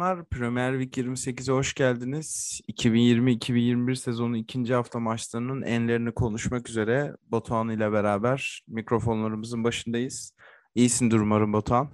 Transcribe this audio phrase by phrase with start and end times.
[0.00, 0.24] selamlar.
[0.24, 2.60] Premier Lig 28'e hoş geldiniz.
[2.72, 10.34] 2020-2021 sezonu ikinci hafta maçlarının enlerini konuşmak üzere Batuhan ile beraber mikrofonlarımızın başındayız.
[10.74, 11.90] İyisindir umarım Batuhan.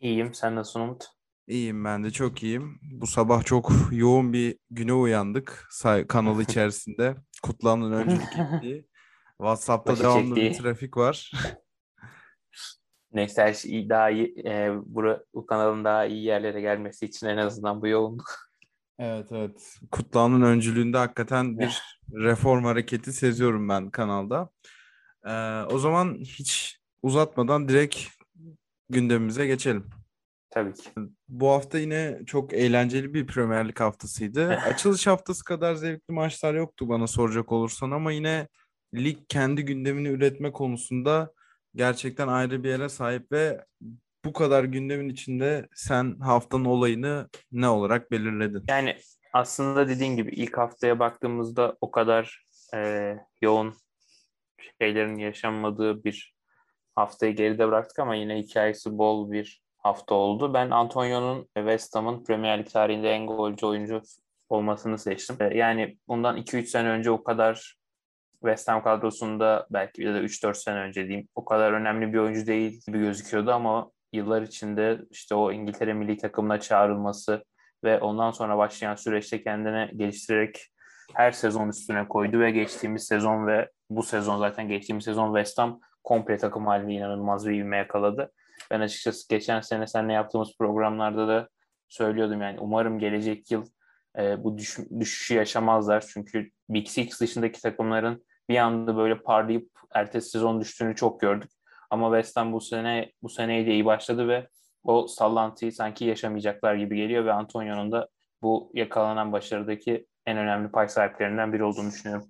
[0.00, 0.34] İyiyim.
[0.34, 1.04] Sen nasılsın Umut?
[1.48, 2.78] İyiyim ben de çok iyiyim.
[2.92, 5.68] Bu sabah çok yoğun bir güne uyandık
[6.08, 7.16] kanalı içerisinde.
[7.42, 8.86] Kutlanın öncülük ettiği.
[9.38, 10.62] WhatsApp'ta Başı devamlı bir çektiği.
[10.62, 11.32] trafik var.
[13.14, 14.34] Neyse şey daha iyi.
[14.46, 18.54] E, bura, bu kanalın daha iyi yerlere gelmesi için en azından bu yoğunluk.
[18.98, 19.78] Evet evet.
[19.90, 21.82] Kutlu'nun öncülüğünde hakikaten bir
[22.12, 24.50] reform hareketi seziyorum ben kanalda.
[25.26, 27.98] Ee, o zaman hiç uzatmadan direkt
[28.88, 29.90] gündemimize geçelim.
[30.50, 30.90] Tabii ki.
[31.28, 34.48] Bu hafta yine çok eğlenceli bir Premier Lig haftasıydı.
[34.66, 38.48] Açılış haftası kadar zevkli maçlar yoktu bana soracak olursan ama yine
[38.94, 41.32] lig kendi gündemini üretme konusunda
[41.74, 43.64] gerçekten ayrı bir yere sahip ve
[44.24, 48.62] bu kadar gündemin içinde sen haftanın olayını ne olarak belirledin?
[48.68, 48.96] Yani
[49.32, 53.74] aslında dediğin gibi ilk haftaya baktığımızda o kadar e, yoğun
[54.80, 56.34] şeylerin yaşanmadığı bir
[56.94, 60.54] haftayı geride bıraktık ama yine hikayesi bol bir hafta oldu.
[60.54, 64.02] Ben Antonio'nun West Ham'ın Premier Lig tarihinde en golcü oyuncu
[64.48, 65.36] olmasını seçtim.
[65.40, 67.76] E, Yani bundan 2-3 sene önce o kadar
[68.44, 72.46] West Ham kadrosunda belki ya da 3-4 sene önce diyeyim o kadar önemli bir oyuncu
[72.46, 77.44] değil gibi gözüküyordu ama yıllar içinde işte o İngiltere milli takımına çağrılması
[77.84, 80.66] ve ondan sonra başlayan süreçte kendini geliştirerek
[81.14, 85.80] her sezon üstüne koydu ve geçtiğimiz sezon ve bu sezon zaten geçtiğimiz sezon West Ham
[86.04, 88.32] komple takım halinde inanılmaz bir ivme yakaladı.
[88.70, 91.48] Ben açıkçası geçen sene seninle yaptığımız programlarda da
[91.88, 93.64] söylüyordum yani umarım gelecek yıl
[94.18, 96.04] e, bu düş, düşüşü yaşamazlar.
[96.12, 101.50] Çünkü Big Six dışındaki takımların bir anda böyle parlayıp ertesi sezon düştüğünü çok gördük.
[101.90, 104.48] Ama West Ham bu sene bu seneyi de iyi başladı ve
[104.84, 108.08] o sallantıyı sanki yaşamayacaklar gibi geliyor ve Antonio'nun da
[108.42, 112.28] bu yakalanan başarıdaki en önemli pay sahiplerinden biri olduğunu düşünüyorum.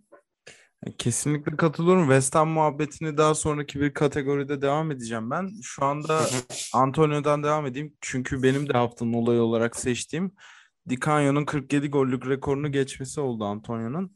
[0.98, 2.02] Kesinlikle katılıyorum.
[2.02, 5.50] West Ham muhabbetini daha sonraki bir kategoride devam edeceğim ben.
[5.62, 6.20] Şu anda
[6.74, 7.94] Antonio'dan devam edeyim.
[8.00, 10.32] Çünkü benim de haftanın olayı olarak seçtiğim
[10.88, 14.14] Di Canio'nun 47 gollük rekorunu geçmesi oldu Antonio'nun.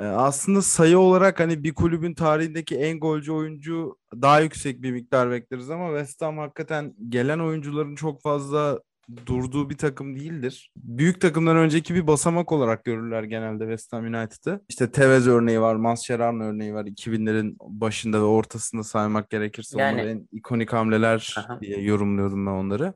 [0.00, 5.30] Ee, aslında sayı olarak hani bir kulübün tarihindeki en golcü oyuncu daha yüksek bir miktar
[5.30, 8.80] bekleriz ama West Ham hakikaten gelen oyuncuların çok fazla
[9.26, 10.72] durduğu bir takım değildir.
[10.76, 14.64] Büyük takımdan önceki bir basamak olarak görürler genelde West Ham United'ı.
[14.68, 16.84] İşte Tevez örneği var, Mascherano örneği var.
[16.84, 21.60] 2000'lerin başında ve ortasında saymak gerekirse Yani- onları en ikonik hamleler Aha.
[21.60, 22.94] diye yorumluyordum ben onları.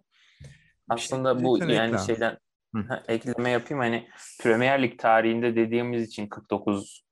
[0.89, 2.39] Aslında şey bu yani şeyden
[2.75, 3.03] Hı.
[3.09, 4.09] Ekleme yapayım hani
[4.43, 7.05] Premier Lig tarihinde dediğimiz için 49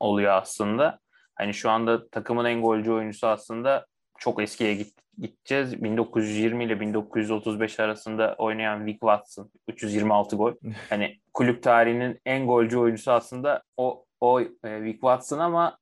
[0.00, 0.98] oluyor aslında.
[1.34, 3.86] Hani şu anda takımın en golcü oyuncusu aslında
[4.18, 5.82] çok eskiye git, gideceğiz.
[5.82, 10.52] 1920 ile 1935 arasında oynayan Vic Watson 326 gol.
[10.88, 15.78] Hani kulüp tarihinin en golcü oyuncusu aslında o o e, Vic Watson ama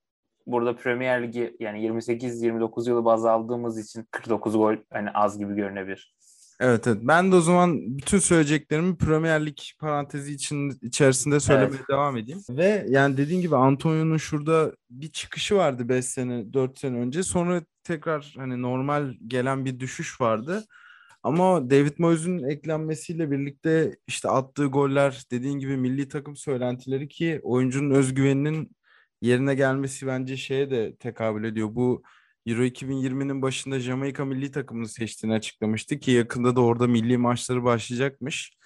[0.47, 6.15] burada Premier Ligi yani 28-29 yılı baz aldığımız için 49 gol hani az gibi görünebilir.
[6.61, 6.99] Evet evet.
[7.03, 12.41] Ben de o zaman bütün söyleyeceklerimi Premier Lig parantezi için içerisinde söylemeye devam edeyim.
[12.51, 17.23] Ve yani dediğin gibi Antonio'nun şurada bir çıkışı vardı 5 sene 4 sene önce.
[17.23, 20.65] Sonra tekrar hani normal gelen bir düşüş vardı.
[21.23, 27.91] Ama David Moyes'un eklenmesiyle birlikte işte attığı goller dediğin gibi milli takım söylentileri ki oyuncunun
[27.91, 28.77] özgüveninin
[29.23, 31.69] yerine gelmesi bence şeye de tekabül ediyor.
[31.75, 32.03] Bu
[32.47, 38.57] Euro 2020'nin başında Jamaika milli takımını seçtiğini açıklamıştı ki yakında da orada milli maçları başlayacakmış.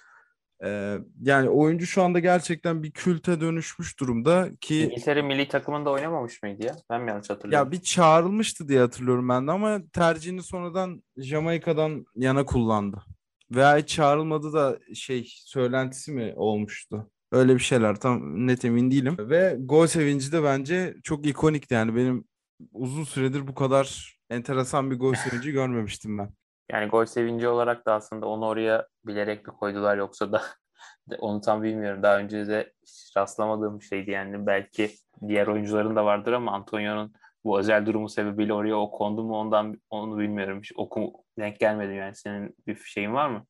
[0.63, 6.43] Ee, yani oyuncu şu anda gerçekten bir külte dönüşmüş durumda ki İngiltere milli takımında oynamamış
[6.43, 6.75] mıydı ya?
[6.89, 7.67] Ben mi yanlış hatırlıyorum?
[7.67, 13.03] ya bir çağrılmıştı diye hatırlıyorum ben de ama tercihini sonradan Jamaika'dan yana kullandı.
[13.51, 17.11] Veya hiç çağrılmadı da şey söylentisi mi olmuştu?
[17.31, 19.15] Öyle bir şeyler tam net emin değilim.
[19.19, 22.25] Ve gol sevinci de bence çok ikonikti yani benim
[22.73, 26.29] uzun süredir bu kadar enteresan bir gol sevinci görmemiştim ben.
[26.71, 30.41] Yani gol sevinci olarak da aslında onu oraya bilerek mi koydular yoksa da
[31.19, 32.03] onu tam bilmiyorum.
[32.03, 32.73] Daha önce de
[33.17, 34.47] rastlamadığım bir şeydi yani.
[34.47, 34.91] Belki
[35.27, 37.13] diğer oyuncuların da vardır ama Antonio'nun
[37.43, 40.59] bu özel durumu sebebiyle oraya o kondu mu ondan onu bilmiyorum.
[40.59, 42.15] Hiç okum denk gelmedi yani.
[42.15, 43.45] Senin bir şeyin var mı?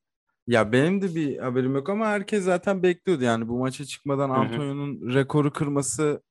[0.46, 4.30] Ya benim de bir haberim yok ama herkes zaten bekliyordu yani bu maça çıkmadan.
[4.30, 6.22] Antonio'nun rekoru kırması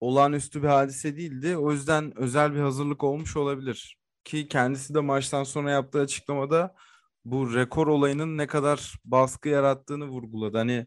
[0.00, 1.56] olağanüstü bir hadise değildi.
[1.56, 3.98] O yüzden özel bir hazırlık olmuş olabilir.
[4.24, 6.74] Ki kendisi de maçtan sonra yaptığı açıklamada
[7.24, 10.56] bu rekor olayının ne kadar baskı yarattığını vurguladı.
[10.58, 10.86] Hani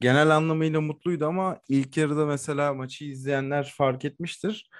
[0.00, 4.70] genel anlamıyla mutluydu ama ilk yarıda mesela maçı izleyenler fark etmiştir.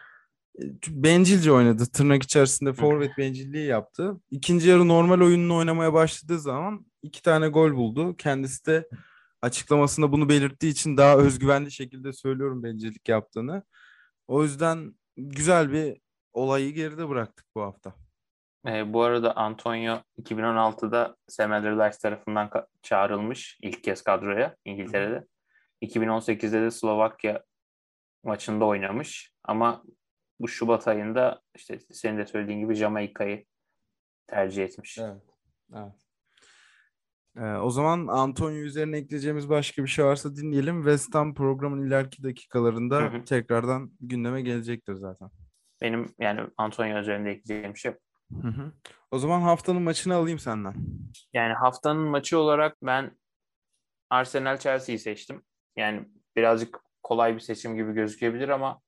[0.59, 1.87] E, Bencilce oynadı.
[1.93, 4.21] Tırnak içerisinde forvet bencilliği yaptı.
[4.31, 8.17] İkinci yarı normal oyununu oynamaya başladığı zaman iki tane gol buldu.
[8.17, 8.89] Kendisi de
[9.43, 13.63] açıklamasında bunu belirttiği için daha özgüvenli şekilde söylüyorum bencillik yaptığını.
[14.29, 16.01] O yüzden güzel bir
[16.33, 17.95] olayı geride bıraktık bu hafta.
[18.67, 22.51] E, bu arada Antonio 2016'da Sam Allardyce tarafından
[22.83, 25.27] çağrılmış ilk kez kadroya İngiltere'de.
[25.83, 27.43] 2018'de de Slovakya
[28.25, 29.83] maçında oynamış ama
[30.41, 33.45] bu Şubat ayında işte senin de söylediğin gibi Jamaika'yı
[34.27, 34.99] tercih etmiş.
[34.99, 35.23] Evet.
[35.75, 36.12] evet.
[37.37, 40.83] Ee, o zaman Antonio üzerine ekleyeceğimiz başka bir şey varsa dinleyelim.
[40.83, 43.25] West Ham programın ileriki dakikalarında hı hı.
[43.25, 45.31] tekrardan gündeme gelecektir zaten.
[45.81, 47.93] Benim yani Antonio üzerinde ekleyeceğim şey.
[48.43, 48.73] Hı hı.
[49.11, 50.75] O zaman haftanın maçını alayım senden.
[51.33, 53.17] Yani haftanın maçı olarak ben
[54.11, 55.43] Arsenal Chelsea'yi seçtim.
[55.77, 58.81] Yani birazcık kolay bir seçim gibi gözükebilir ama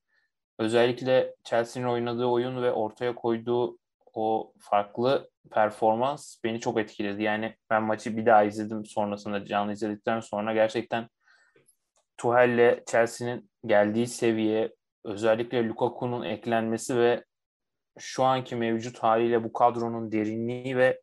[0.58, 3.79] özellikle Chelsea'nin oynadığı oyun ve ortaya koyduğu
[4.14, 7.23] o farklı performans beni çok etkiledi.
[7.23, 10.55] Yani ben maçı bir daha izledim sonrasında canlı izledikten sonra.
[10.55, 11.08] Gerçekten
[12.17, 14.75] Tuhel'le Chelsea'nin geldiği seviye
[15.05, 17.25] özellikle Lukaku'nun eklenmesi ve
[17.99, 21.00] şu anki mevcut haliyle bu kadronun derinliği ve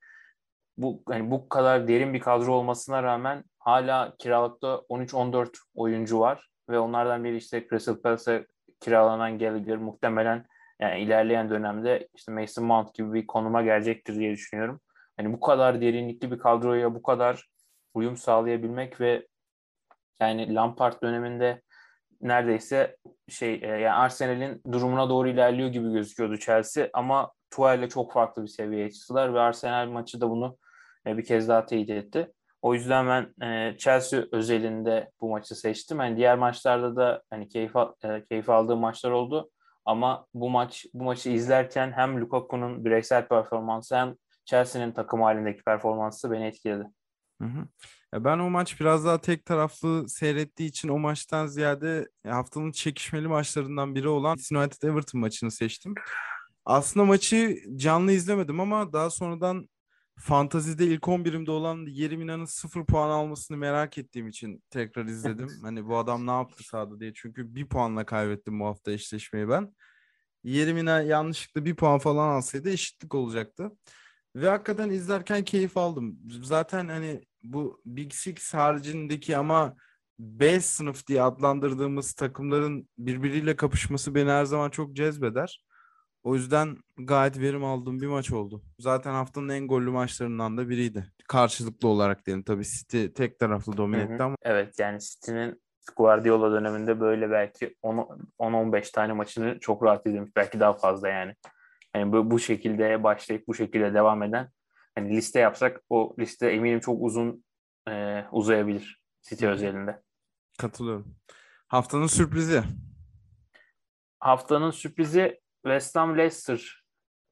[0.78, 6.50] bu yani bu kadar derin bir kadro olmasına rağmen hala kiralıkta 13-14 oyuncu var.
[6.70, 8.42] Ve onlardan biri işte Crystal Palace'a
[8.80, 10.46] kiralanan Gallagher muhtemelen
[10.82, 14.82] yani ilerleyen dönemde işte Mason Mount gibi bir konuma gelecektir diye düşünüyorum.
[15.18, 17.50] Hani bu kadar derinlikli bir kadroya bu kadar
[17.94, 19.28] uyum sağlayabilmek ve
[20.20, 21.62] yani Lampard döneminde
[22.22, 22.98] neredeyse
[23.30, 28.48] şey e, yani Arsenal'in durumuna doğru ilerliyor gibi gözüküyordu Chelsea ama Tuchel'le çok farklı bir
[28.48, 30.58] seviyeye çıktılar ve Arsenal maçı da bunu
[31.08, 32.32] e, bir kez daha teyit etti.
[32.62, 36.00] O yüzden ben e, Chelsea özelinde bu maçı seçtim.
[36.00, 37.74] Yani diğer maçlarda da hani keyif
[38.30, 39.50] keyif aldığım maçlar oldu.
[39.86, 46.32] Ama bu maç bu maçı izlerken hem Lukaku'nun bireysel performansı hem Chelsea'nin takım halindeki performansı
[46.32, 46.84] beni etkiledi.
[47.42, 47.68] Hı hı.
[48.14, 53.96] Ben o maç biraz daha tek taraflı seyrettiği için o maçtan ziyade haftanın çekişmeli maçlarından
[53.96, 55.94] biri olan United Everton maçını seçtim.
[56.66, 59.70] Aslında maçı canlı izlemedim ama daha sonradan
[60.22, 65.50] Fantazide ilk 11'imde olan Yerimina'nın sıfır puan almasını merak ettiğim için tekrar izledim.
[65.62, 67.12] hani bu adam ne yaptı sahada diye.
[67.16, 69.76] Çünkü bir puanla kaybettim bu hafta eşleşmeyi ben.
[70.44, 73.72] Yerimina yanlışlıkla bir puan falan alsaydı eşitlik olacaktı.
[74.36, 76.20] Ve hakikaten izlerken keyif aldım.
[76.44, 79.76] Zaten hani bu Big Six haricindeki ama
[80.20, 85.66] B sınıf diye adlandırdığımız takımların birbiriyle kapışması beni her zaman çok cezbeder.
[86.24, 88.62] O yüzden gayet verim aldığım bir maç oldu.
[88.80, 91.12] Zaten haftanın en gollü maçlarından da biriydi.
[91.28, 92.44] Karşılıklı olarak diyelim.
[92.44, 94.36] Tabii City tek taraflı domine etti ama.
[94.42, 95.62] Evet yani City'nin
[95.98, 100.32] Guardiola döneminde böyle belki 10-15 tane maçını çok rahat izlemiş.
[100.36, 101.36] Belki daha fazla yani.
[101.96, 104.50] Yani bu, bu şekilde başlayıp bu şekilde devam eden
[104.96, 107.44] hani liste yapsak o liste eminim çok uzun
[107.90, 110.02] e, uzayabilir City özelinde.
[110.58, 111.16] Katılıyorum.
[111.68, 112.64] Haftanın sürprizi.
[114.20, 116.84] Haftanın sürprizi West Ham Leicester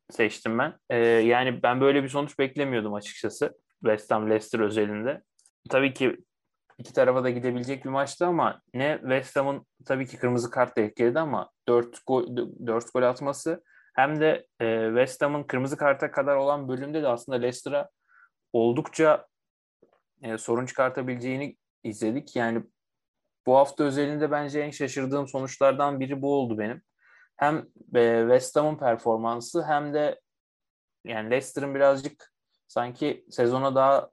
[0.10, 0.78] seçtim ben.
[0.90, 3.58] Ee, yani ben böyle bir sonuç beklemiyordum açıkçası.
[3.80, 5.24] West Ham Leicester özelinde.
[5.70, 6.18] Tabii ki
[6.78, 11.20] iki tarafa da gidebilecek bir maçtı ama ne West Ham'ın tabii ki kırmızı kart etkiledi
[11.20, 12.38] ama 4 gol,
[12.68, 13.63] 4 gol atması
[13.96, 17.89] hem de e, West Ham'ın kırmızı karta kadar olan bölümde de aslında Leicester'a
[18.53, 19.27] oldukça
[20.22, 22.36] e, sorun çıkartabileceğini izledik.
[22.36, 22.63] Yani
[23.46, 26.82] bu hafta özelinde bence en şaşırdığım sonuçlardan biri bu oldu benim
[27.39, 27.58] hem
[27.96, 30.19] e, West Ham'ın performansı hem de
[31.05, 32.34] yani Leicester'ın birazcık
[32.67, 34.10] sanki sezona daha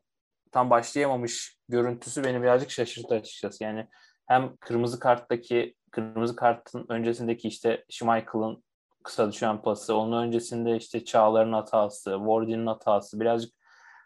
[0.52, 3.64] tam başlayamamış görüntüsü beni birazcık şaşırttı açıkçası.
[3.64, 3.88] Yani
[4.26, 8.64] hem kırmızı karttaki kırmızı kartın öncesindeki işte Schmeichel'ın
[9.04, 13.54] kısa düşen pası, onun öncesinde işte Çağlar'ın hatası, Wardy'nin hatası birazcık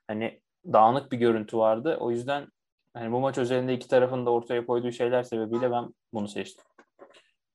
[0.09, 0.41] hani
[0.73, 1.97] dağınık bir görüntü vardı.
[2.01, 2.49] O yüzden
[2.95, 6.65] hani bu maç özelinde iki tarafın da ortaya koyduğu şeyler sebebiyle ben bunu seçtim.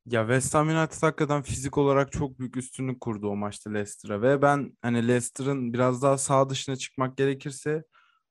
[0.06, 4.42] Ya West Ham United hakikaten fizik olarak çok büyük üstünlük kurdu o maçta Leicester'a ve
[4.42, 7.84] ben hani Leicester'ın biraz daha sağ dışına çıkmak gerekirse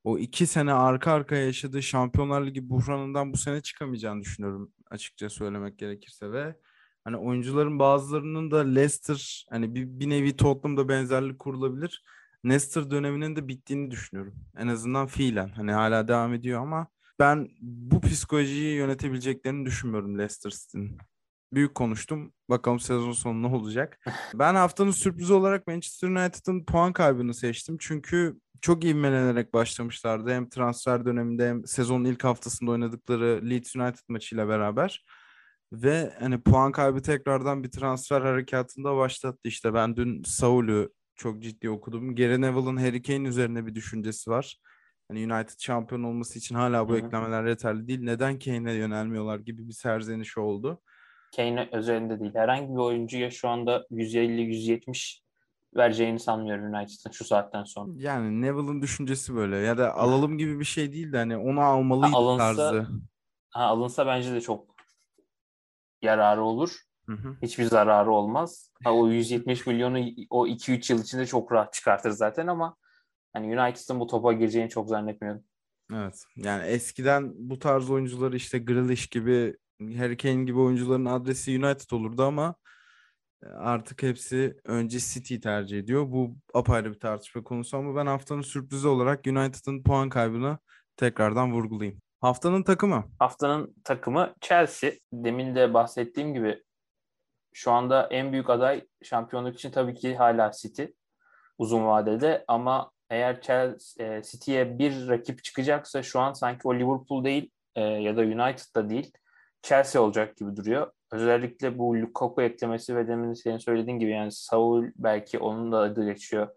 [0.04, 5.78] o iki sene arka arkaya yaşadığı Şampiyonlar Ligi buhranından bu sene çıkamayacağını düşünüyorum açıkça söylemek
[5.78, 6.56] gerekirse ve
[7.04, 12.04] hani oyuncuların bazılarının da Leicester hani bir, bir nevi Tottenham'da benzerlik kurulabilir.
[12.44, 14.34] Leicester döneminin de bittiğini düşünüyorum.
[14.56, 15.48] En azından fiilen.
[15.48, 16.86] Hani hala devam ediyor ama
[17.18, 20.98] ben bu psikolojiyi yönetebileceklerini düşünmüyorum Leicester City'nin
[21.54, 22.32] büyük konuştum.
[22.50, 23.99] Bakalım sezon sonu ne olacak.
[24.34, 27.76] Ben haftanın sürprizi olarak Manchester United'ın puan kaybını seçtim.
[27.80, 30.30] Çünkü çok ivmelenerek başlamışlardı.
[30.32, 35.04] Hem transfer döneminde hem sezonun ilk haftasında oynadıkları Leeds United maçıyla beraber.
[35.73, 39.40] Ve hani puan kaybı tekrardan bir transfer harekatında başlattı.
[39.49, 42.14] İşte ben dün Saul'ü çok ciddi okudum.
[42.14, 44.61] Gary Neville'ın Harry Kane üzerine bir düşüncesi var.
[45.08, 47.06] hani United şampiyon olması için hala bu Hı hı.
[47.06, 48.00] eklemeler yeterli değil.
[48.02, 50.80] Neden Kane'e yönelmiyorlar gibi bir serzeniş oldu.
[51.36, 52.34] Kane özelinde değil.
[52.34, 55.20] Herhangi bir oyuncuya şu anda 150-170
[55.76, 57.92] vereceğini sanmıyorum United'ın şu saatten sonra.
[57.96, 62.06] Yani Neville'ın düşüncesi böyle ya da alalım gibi bir şey değil de hani onu almalıydı
[62.12, 62.86] Ha, alınsa- tarzı.
[63.50, 64.74] Ha, alınsa bence de çok
[66.02, 66.76] yararı olur.
[67.06, 67.36] Hı hı.
[67.42, 68.70] Hiçbir zararı olmaz.
[68.84, 69.98] Ha, o 170 milyonu
[70.30, 72.76] o 2-3 yıl içinde çok rahat çıkartır zaten ama
[73.32, 75.42] hani United'ın bu topa gireceğini çok zannetmiyorum.
[75.92, 76.24] Evet.
[76.36, 82.22] Yani eskiden bu tarz oyuncuları işte Grealish gibi, Harry Kane gibi oyuncuların adresi United olurdu
[82.22, 82.54] ama
[83.42, 86.10] e, artık hepsi önce City tercih ediyor.
[86.10, 90.58] Bu apayrı bir tartışma konusu ama ben haftanın sürprizi olarak United'ın puan kaybını
[90.96, 92.00] tekrardan vurgulayayım.
[92.20, 93.04] Haftanın takımı.
[93.18, 94.90] Haftanın takımı Chelsea.
[95.12, 96.62] Demin de bahsettiğim gibi
[97.52, 100.84] şu anda en büyük aday şampiyonluk için tabii ki hala City
[101.58, 107.24] uzun vadede ama eğer Chelsea, e, City'ye bir rakip çıkacaksa şu an sanki o Liverpool
[107.24, 109.12] değil e, ya da United da değil
[109.64, 110.90] Chelsea olacak gibi duruyor.
[111.12, 116.04] Özellikle bu Lukaku eklemesi ve demin senin söylediğin gibi yani Saul belki onun da adı
[116.04, 116.49] geçiyor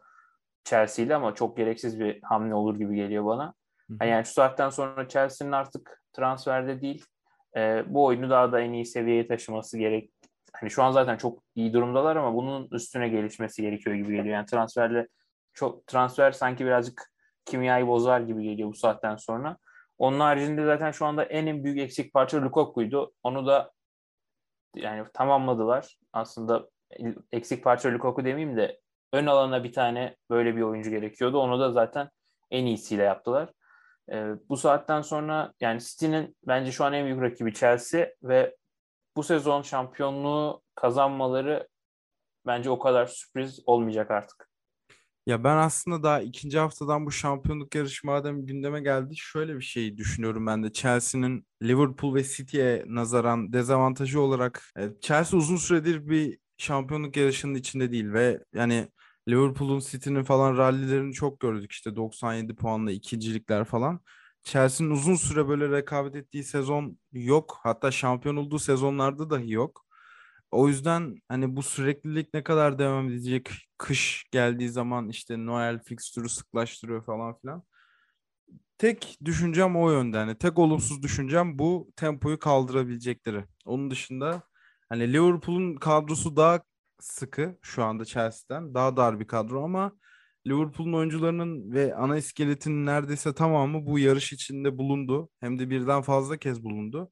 [0.63, 3.53] Chelsea ile ama çok gereksiz bir hamle olur gibi geliyor bana.
[4.01, 7.05] Yani, yani şu saatten sonra Chelsea'nin artık transferde değil
[7.57, 10.11] e, bu oyunu daha da en iyi seviyeye taşıması gerek.
[10.53, 14.35] Hani şu an zaten çok iyi durumdalar ama bunun üstüne gelişmesi gerekiyor gibi geliyor.
[14.35, 15.07] Yani transferle
[15.53, 17.11] çok transfer sanki birazcık
[17.45, 19.57] kimyayı bozar gibi geliyor bu saatten sonra.
[19.97, 23.13] Onun haricinde zaten şu anda en, büyük eksik parça Lukaku'ydu.
[23.23, 23.71] Onu da
[24.75, 25.99] yani tamamladılar.
[26.13, 26.69] Aslında
[27.31, 28.79] eksik parça Lukaku demeyeyim de
[29.13, 31.39] ön alana bir tane böyle bir oyuncu gerekiyordu.
[31.39, 32.09] Onu da zaten
[32.51, 33.49] en iyisiyle yaptılar.
[34.11, 38.55] Ee, bu saatten sonra yani City'nin bence şu an en büyük rakibi Chelsea ve
[39.15, 41.67] bu sezon şampiyonluğu kazanmaları
[42.45, 44.46] bence o kadar sürpriz olmayacak artık.
[45.27, 49.97] Ya ben aslında daha ikinci haftadan bu şampiyonluk yarışı madem gündeme geldi şöyle bir şey
[49.97, 56.39] düşünüyorum ben de Chelsea'nin Liverpool ve City'ye nazaran dezavantajı olarak e, Chelsea uzun süredir bir
[56.57, 58.87] şampiyonluk yarışının içinde değil ve yani
[59.29, 63.99] Liverpool'un City'nin falan rallilerini çok gördük işte 97 puanla ikincilikler falan.
[64.43, 67.59] Chelsea'nin uzun süre böyle rekabet ettiği sezon yok.
[67.63, 69.86] Hatta şampiyon olduğu sezonlarda dahi yok.
[70.51, 73.49] O yüzden hani bu süreklilik ne kadar devam edecek?
[73.77, 77.63] Kış geldiği zaman işte Noel fikstürü sıklaştırıyor falan filan.
[78.77, 80.17] Tek düşüncem o yönde.
[80.17, 83.45] Hani tek olumsuz düşüncem bu tempoyu kaldırabilecekleri.
[83.65, 84.43] Onun dışında
[84.89, 86.61] hani Liverpool'un kadrosu daha
[86.99, 88.73] sıkı şu anda Chelsea'den.
[88.73, 89.91] Daha dar bir kadro ama
[90.47, 95.29] Liverpool'un oyuncularının ve ana iskeletinin neredeyse tamamı bu yarış içinde bulundu.
[95.39, 97.11] Hem de birden fazla kez bulundu.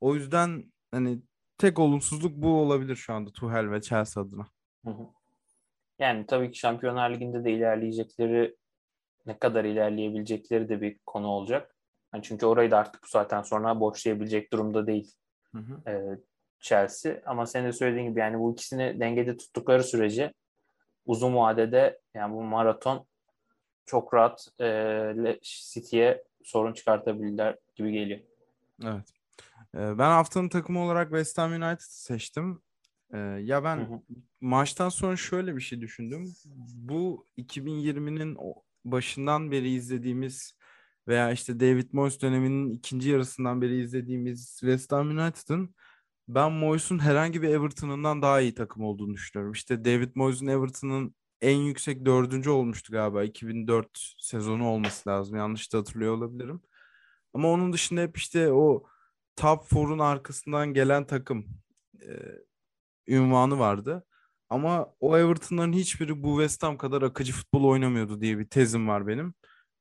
[0.00, 1.22] O yüzden hani
[1.58, 4.46] tek olumsuzluk bu olabilir şu anda Tuchel ve Chelsea adına.
[4.84, 5.06] Hı hı.
[5.98, 8.56] Yani tabii ki Şampiyonlar Ligi'nde de ilerleyecekleri
[9.26, 11.76] ne kadar ilerleyebilecekleri de bir konu olacak.
[12.14, 15.12] Yani çünkü orayı da artık bu saatten sonra boşlayabilecek durumda değil
[15.52, 15.90] Hı hı.
[15.90, 16.18] e,
[16.60, 17.20] Chelsea.
[17.26, 20.32] Ama senin de söylediğin gibi yani bu ikisini dengede tuttukları sürece
[21.06, 23.06] uzun vadede yani bu maraton
[23.86, 28.20] çok rahat e, City'ye sorun çıkartabilirler gibi geliyor.
[28.84, 29.21] Evet.
[29.74, 32.60] Ee, Ben haftanın takımı olarak West Ham United seçtim.
[33.14, 34.00] Ee, Ya ben Hı hı.
[34.40, 36.32] maçtan sonra şöyle bir şey düşündüm.
[36.74, 40.56] Bu 2020'nin o- başından beri izlediğimiz
[41.08, 45.74] veya işte David Moyes döneminin ikinci yarısından beri izlediğimiz West Ham United'ın
[46.28, 49.52] ben Moyes'un herhangi bir Everton'ından daha iyi takım olduğunu düşünüyorum.
[49.52, 53.24] İşte David Moyes'un Everton'ın en yüksek dördüncü olmuştu galiba.
[53.24, 55.36] 2004 sezonu olması lazım.
[55.36, 56.62] Yanlış da hatırlıyor olabilirim.
[57.34, 58.84] Ama onun dışında hep işte o
[59.36, 61.46] top 4'un arkasından gelen takım
[62.02, 62.08] e,
[63.06, 64.06] ünvanı vardı.
[64.48, 69.06] Ama o Everton'ların hiçbiri bu West Ham kadar akıcı futbol oynamıyordu diye bir tezim var
[69.06, 69.34] benim.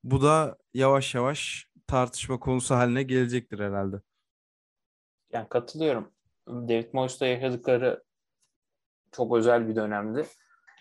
[0.04, 4.02] Bu da yavaş yavaş tartışma konusu haline gelecektir herhalde.
[5.34, 6.12] Yani katılıyorum.
[6.48, 8.04] David Moyes'ta yaşadıkları
[9.12, 10.26] çok özel bir dönemdi.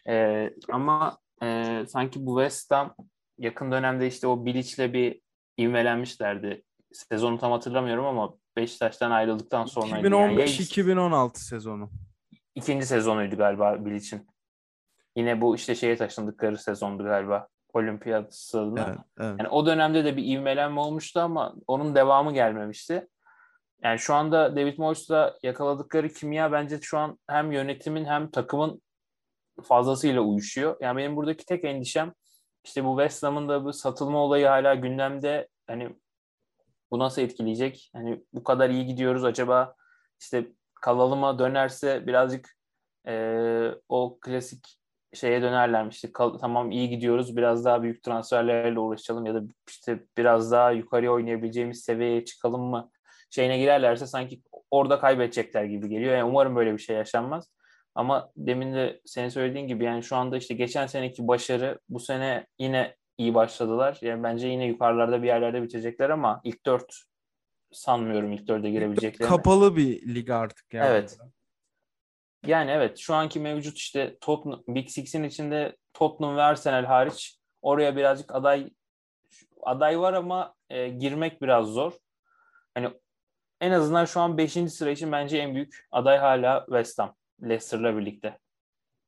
[0.08, 2.94] Ee, ama e, sanki bu West Ham
[3.38, 5.20] yakın dönemde işte o Bilic'le bir
[5.60, 6.62] ivmelenmişlerdi.
[6.92, 11.90] Sezonu tam hatırlamıyorum ama Beşiktaş'tan ayrıldıktan sonra yani ya 2015-2016 sezonu.
[12.54, 14.26] ikinci sezonuydu galiba Bilic'in.
[15.16, 17.48] Yine bu işte şeye taşındıkları sezondu galiba.
[17.72, 18.86] Olimpiyat stadına.
[18.88, 19.38] Evet, evet.
[19.38, 23.08] Yani o dönemde de bir ivmelenme olmuştu ama onun devamı gelmemişti.
[23.82, 28.82] Yani şu anda David Moyes'la yakaladıkları kimya bence şu an hem yönetimin hem takımın
[29.62, 30.76] fazlasıyla uyuşuyor.
[30.80, 32.12] Yani benim buradaki tek endişem
[32.64, 35.48] işte bu West Ham'ın da bu satılma olayı hala gündemde.
[35.66, 35.96] Hani
[36.90, 37.90] bu nasıl etkileyecek?
[37.92, 39.74] Hani bu kadar iyi gidiyoruz acaba
[40.20, 40.46] işte
[40.80, 42.56] kalalıma dönerse birazcık
[43.06, 44.78] eee, o klasik
[45.14, 45.94] şeye dönerlermiş.
[45.96, 47.36] İşte kal- tamam iyi gidiyoruz.
[47.36, 52.90] Biraz daha büyük transferlerle uğraşalım ya da işte biraz daha yukarıya oynayabileceğimiz seviyeye çıkalım mı?
[53.30, 56.12] Şeyine girerlerse sanki orada kaybedecekler gibi geliyor.
[56.16, 57.50] Yani umarım böyle bir şey yaşanmaz.
[57.94, 62.46] Ama demin de senin söylediğin gibi yani şu anda işte geçen seneki başarı bu sene
[62.58, 63.98] yine iyi başladılar.
[64.02, 67.02] Yani bence yine yukarılarda bir yerlerde bitecekler ama ilk dört
[67.72, 69.28] sanmıyorum ilk dörde girebileceklerini.
[69.30, 70.88] Kapalı bir lig artık yani.
[70.88, 71.18] Evet.
[72.46, 77.96] Yani evet şu anki mevcut işte Tottenham, Big Six'in içinde Tottenham ve Arsenal hariç oraya
[77.96, 78.70] birazcık aday
[79.62, 81.92] aday var ama e, girmek biraz zor.
[82.74, 82.90] Hani
[83.60, 84.52] en azından şu an 5.
[84.52, 87.14] sıra için bence en büyük aday hala West Ham.
[87.42, 88.38] Leicester'la birlikte.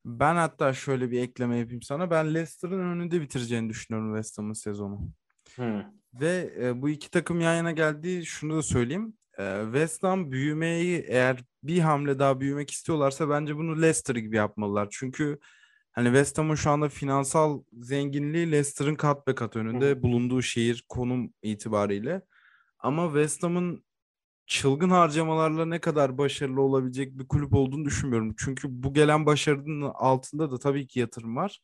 [0.04, 2.11] Ben hatta şöyle bir ekleme yapayım sana.
[2.11, 5.11] Ben Leicester'ın önünde bitireceğini düşünüyorum West Ham'ın sezonu.
[5.54, 5.82] Hmm.
[6.14, 8.26] Ve e, bu iki takım yan yana geldi.
[8.26, 9.14] Şunu da söyleyeyim.
[9.38, 14.88] E, West Ham büyümeyi eğer bir hamle daha büyümek istiyorlarsa bence bunu Leicester gibi yapmalılar.
[14.90, 15.38] Çünkü
[15.92, 20.02] hani West Ham'ın şu anda finansal zenginliği Leicester'ın kat be kat önünde hı.
[20.02, 22.23] bulunduğu şehir konum itibariyle.
[22.78, 23.85] Ama West Ham'ın
[24.52, 28.35] çılgın harcamalarla ne kadar başarılı olabilecek bir kulüp olduğunu düşünmüyorum.
[28.38, 31.61] Çünkü bu gelen başarının altında da tabii ki yatırım var.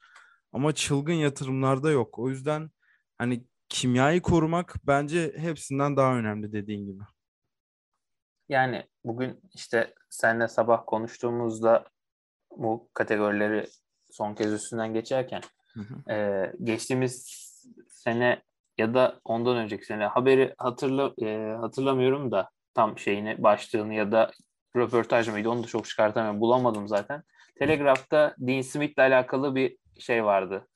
[0.52, 2.18] Ama çılgın yatırımlarda yok.
[2.18, 2.70] O yüzden
[3.18, 7.02] hani kimyayı korumak bence hepsinden daha önemli dediğin gibi.
[8.48, 11.84] Yani bugün işte seninle sabah konuştuğumuzda
[12.56, 13.68] bu kategorileri
[14.10, 15.42] son kez üstünden geçerken
[15.74, 16.12] Hı hı.
[16.12, 17.26] e, geçtiğimiz
[17.88, 18.42] sene
[18.78, 24.30] ya da ondan önceki sene haberi hatırla e, hatırlamıyorum da tam şeyini başlığını ya da
[24.76, 27.22] röportaj mıydı onu da çok çıkartamıyorum bulamadım zaten.
[27.58, 30.68] Telegraph'ta Dean Smith'le alakalı bir şey vardı.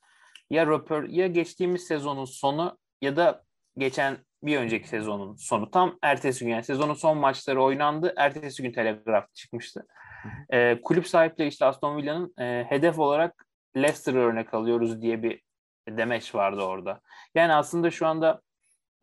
[0.49, 3.43] Ya röpor ya geçtiğimiz sezonun sonu ya da
[3.77, 5.71] geçen bir önceki sezonun sonu.
[5.71, 8.13] Tam ertesi gün yani sezonun son maçları oynandı.
[8.17, 9.87] Ertesi gün Telegraph çıkmıştı.
[10.49, 15.41] E, kulüp sahipleri işte Aston Villa'nın e, hedef olarak Leicester'ı örnek alıyoruz diye bir
[15.89, 17.01] demeç vardı orada.
[17.35, 18.41] Yani aslında şu anda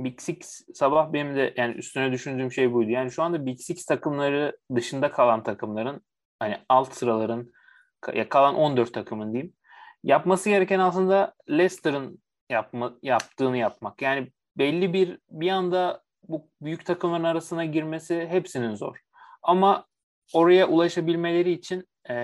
[0.05, 2.91] Big Six sabah benim de yani üstüne düşündüğüm şey buydu.
[2.91, 6.01] Yani şu anda Big Six takımları dışında kalan takımların
[6.39, 7.53] hani alt sıraların
[8.15, 9.55] ya kalan 14 takımın diyeyim.
[10.05, 14.03] Yapması gereken aslında Leicester'ın yapma, yaptığını yapmak.
[14.03, 18.97] Yani belli bir bir anda bu büyük takımların arasına girmesi hepsinin zor.
[19.43, 19.87] Ama
[20.35, 22.15] oraya ulaşabilmeleri için e,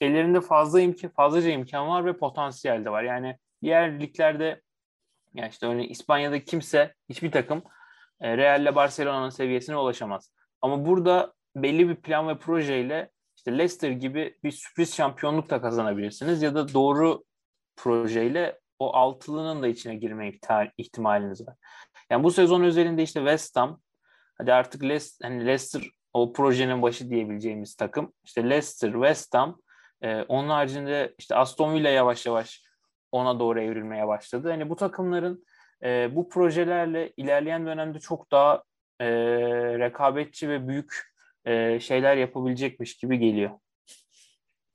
[0.00, 3.02] ellerinde fazla imkan, fazlaca imkan var ve potansiyel de var.
[3.02, 4.62] Yani diğer liglerde
[5.34, 7.62] yani işte örneğin İspanya'da kimse hiçbir takım
[8.20, 10.32] e, Real ile Barcelona'nın seviyesine ulaşamaz.
[10.62, 16.42] Ama burada belli bir plan ve projeyle işte Leicester gibi bir sürpriz şampiyonluk da kazanabilirsiniz
[16.42, 17.24] ya da doğru
[17.76, 21.54] projeyle o altılının da içine girme ihtimal- ihtimaliniz var.
[22.10, 23.80] Yani bu sezon özelinde işte West Ham
[24.38, 28.12] hadi artık Leicester, hani Leicester o projenin başı diyebileceğimiz takım.
[28.24, 29.58] İşte Leicester, West Ham
[30.02, 32.63] e, onun haricinde işte Aston Villa yavaş yavaş
[33.14, 34.50] ona doğru evrilmeye başladı.
[34.50, 35.44] Hani bu takımların
[35.84, 38.62] e, bu projelerle ilerleyen dönemde çok daha
[39.00, 39.08] e,
[39.78, 43.50] rekabetçi ve büyük e, şeyler yapabilecekmiş gibi geliyor.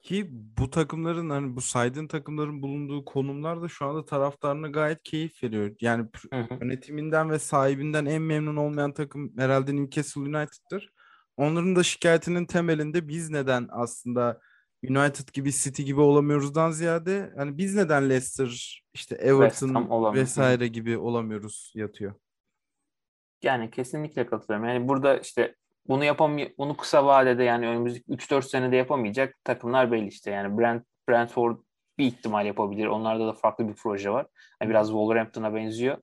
[0.02, 5.44] Ki bu takımların hani bu saydığın takımların bulunduğu konumlar da şu anda taraftarına gayet keyif
[5.44, 5.76] veriyor.
[5.82, 6.58] Yani pr- Hı hı.
[6.62, 10.90] yönetiminden ve sahibinden en memnun olmayan takım herhalde Newcastle United'tır.
[11.38, 14.40] Onların da şikayetinin temelinde biz neden aslında
[14.84, 21.72] United gibi City gibi olamıyoruzdan ziyade hani biz neden Leicester işte Everton vesaire gibi olamıyoruz
[21.76, 22.14] yatıyor.
[23.44, 24.70] Yani kesinlikle katılıyorum.
[24.70, 25.56] Yani burada işte
[25.88, 30.32] bunu yapamay bunu kısa vadede yani önümüzdeki 3-4 senede yapamayacak takımlar belli işte.
[30.32, 31.58] Yani Brent, Brentford
[31.98, 32.86] bir ihtimal yapabilir.
[32.86, 34.28] Onlarda da farklı bir proje var.
[34.62, 35.98] Yani biraz Wolverhampton'a benziyor.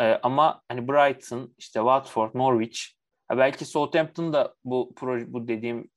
[0.00, 2.80] Ee, ama hani Brighton, işte Watford, Norwich,
[3.30, 5.90] belki Southampton da bu proje bu dediğim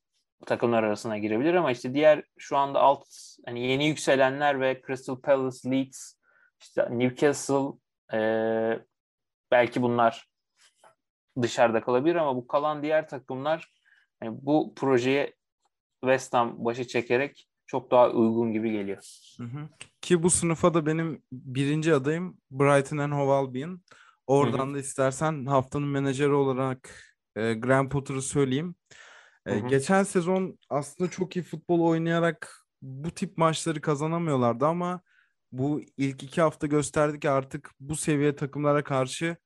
[0.46, 3.06] takımlar arasına girebilir ama işte diğer şu anda alt
[3.46, 6.14] hani yeni yükselenler ve Crystal Palace, Leeds,
[6.62, 7.78] işte Newcastle
[8.14, 8.20] e,
[9.52, 10.30] belki bunlar
[11.42, 13.74] dışarıda kalabilir ama bu kalan diğer takımlar
[14.24, 15.34] yani bu projeye
[16.02, 19.04] West Ham başı çekerek çok daha uygun gibi geliyor.
[19.38, 19.70] Hı hı.
[20.02, 23.82] Ki bu sınıfa da benim birinci adayım Brighton and Hove Albion.
[24.28, 26.96] Oradan da istersen haftanın menajeri olarak
[27.36, 28.76] e, Graham Potter'ı söyleyeyim.
[29.46, 29.68] E, Hı hı.
[29.68, 35.02] geçen sezon aslında çok iyi futbol oynayarak bu tip maçları kazanamıyorlardı ama
[35.52, 39.38] bu ilk iki hafta gösterdi ki artık bu seviye takımlara karşı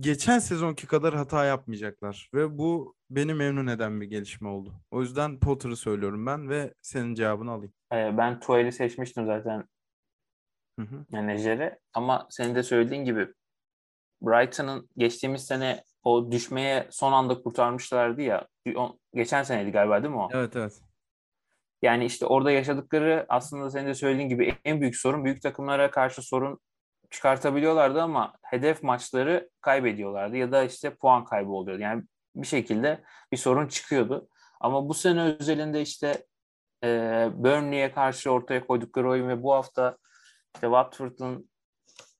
[0.00, 2.30] geçen sezonki kadar hata yapmayacaklar.
[2.34, 4.74] Ve bu beni memnun eden bir gelişme oldu.
[4.90, 7.72] O yüzden Potter'ı söylüyorum ben ve senin cevabını alayım.
[7.92, 9.64] Ee, ben Tuel'i seçmiştim zaten
[11.12, 13.28] menajeri ama senin de söylediğin gibi
[14.22, 18.46] Brighton'ın geçtiğimiz sene o düşmeye son anda kurtarmışlardı ya.
[19.14, 20.28] Geçen seneydi galiba değil mi o?
[20.32, 20.80] Evet evet.
[21.82, 26.22] Yani işte orada yaşadıkları aslında senin de söylediğin gibi en büyük sorun büyük takımlara karşı
[26.22, 26.58] sorun
[27.10, 31.82] çıkartabiliyorlardı ama hedef maçları kaybediyorlardı ya da işte puan kaybı oluyordu.
[31.82, 32.02] Yani
[32.36, 33.02] bir şekilde
[33.32, 34.28] bir sorun çıkıyordu.
[34.60, 36.26] Ama bu sene özelinde işte
[36.84, 36.88] e,
[37.34, 39.96] Burnley'e karşı ortaya koydukları oyun ve bu hafta
[40.54, 41.49] işte Watford'un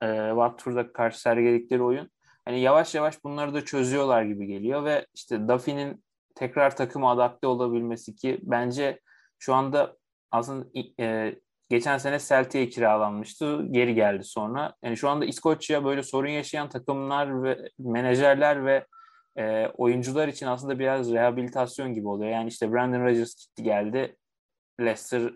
[0.02, 2.10] e, Watford'a karşı sergiledikleri oyun
[2.44, 8.16] hani yavaş yavaş bunları da çözüyorlar gibi geliyor ve işte Duffy'nin tekrar takıma adapte olabilmesi
[8.16, 9.00] ki bence
[9.38, 9.96] şu anda
[10.30, 10.66] aslında
[11.00, 11.34] e,
[11.70, 13.66] geçen sene Celtic'e kiralanmıştı.
[13.70, 14.74] Geri geldi sonra.
[14.82, 18.86] Yani şu anda İskoçya böyle sorun yaşayan takımlar ve menajerler ve
[19.38, 22.30] e, oyuncular için aslında biraz rehabilitasyon gibi oluyor.
[22.30, 24.16] Yani işte Brandon Rodgers gitti geldi.
[24.80, 25.32] Leicester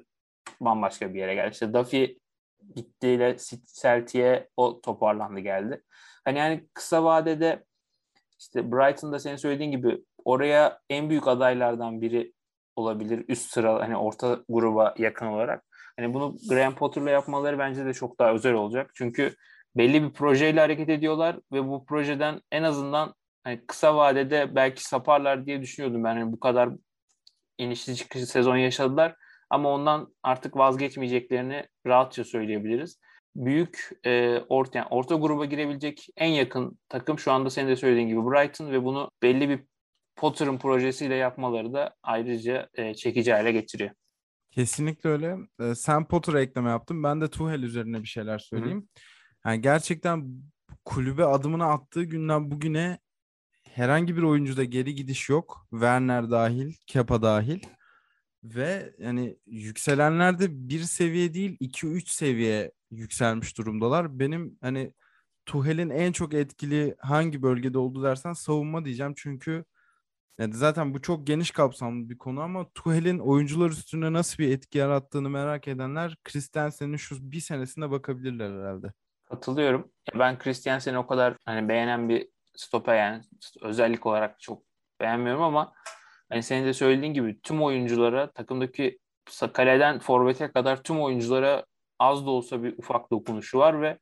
[0.60, 1.52] bambaşka bir yere geldi.
[1.52, 2.18] İşte Duffy
[2.76, 3.36] gittiğiyle
[3.80, 5.82] Celtic'e o toparlandı geldi.
[6.24, 7.64] Hani yani kısa vadede
[8.38, 12.32] işte Brighton'da senin söylediğin gibi oraya en büyük adaylardan biri
[12.76, 15.64] olabilir üst sıra hani orta gruba yakın olarak.
[15.96, 18.90] Hani bunu Graham Potter'la yapmaları bence de çok daha özel olacak.
[18.94, 19.34] Çünkü
[19.76, 25.46] belli bir projeyle hareket ediyorlar ve bu projeden en azından hani kısa vadede belki saparlar
[25.46, 26.16] diye düşünüyordum ben.
[26.16, 26.70] Yani bu kadar
[27.58, 29.16] inişli çıkışlı sezon yaşadılar
[29.50, 32.98] ama ondan artık vazgeçmeyeceklerini rahatça söyleyebiliriz.
[33.36, 38.08] Büyük e, orta yani orta gruba girebilecek en yakın takım şu anda senin de söylediğin
[38.08, 39.60] gibi Brighton ve bunu belli bir
[40.16, 43.90] Potter'ın projesiyle yapmaları da ayrıca e, çekici hale getiriyor.
[44.50, 45.36] Kesinlikle öyle.
[45.60, 47.02] Ee, sen Potter'a ekleme yaptın.
[47.02, 48.78] Ben de Tuchel üzerine bir şeyler söyleyeyim.
[48.78, 49.50] Hı-hı.
[49.50, 50.28] Yani gerçekten
[50.84, 52.98] kulübe adımını attığı günden bugüne
[53.70, 55.66] herhangi bir oyuncuda geri gidiş yok.
[55.70, 57.60] Werner dahil, Kepa dahil.
[58.44, 64.18] Ve yani yükselenler de bir seviye değil 2-3 seviye yükselmiş durumdalar.
[64.18, 64.92] Benim hani
[65.46, 69.14] Tuhel'in en çok etkili hangi bölgede oldu dersen savunma diyeceğim.
[69.16, 69.64] Çünkü
[70.38, 74.78] yani zaten bu çok geniş kapsamlı bir konu ama Tuhel'in oyuncular üstüne nasıl bir etki
[74.78, 78.92] yarattığını merak edenler Christensen'in şu bir senesine bakabilirler herhalde.
[79.24, 79.92] Katılıyorum.
[80.18, 83.22] Ben Christensen'i o kadar hani beğenen bir stoper yani
[83.62, 84.62] özellik olarak çok
[85.00, 85.72] beğenmiyorum ama
[86.28, 88.98] hani senin de söylediğin gibi tüm oyunculara takımdaki
[89.52, 91.64] kaleden forvete kadar tüm oyunculara
[91.98, 93.98] az da olsa bir ufak dokunuşu var ve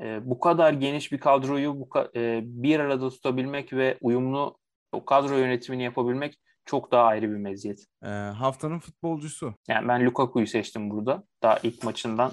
[0.00, 4.58] e, bu kadar geniş bir kadroyu bu e, bir arada tutabilmek ve uyumlu
[4.92, 7.86] o kadro yönetimini yapabilmek çok daha ayrı bir meziyet.
[8.02, 9.54] E, haftanın futbolcusu.
[9.68, 11.24] Yani ben Lukaku'yu seçtim burada.
[11.42, 12.32] Daha ilk maçından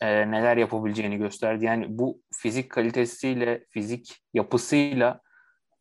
[0.00, 1.64] e, neler yapabileceğini gösterdi.
[1.64, 5.20] Yani bu fizik kalitesiyle, fizik yapısıyla